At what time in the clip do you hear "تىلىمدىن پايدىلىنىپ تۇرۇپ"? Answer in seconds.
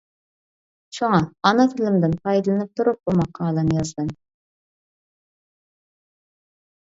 1.73-3.05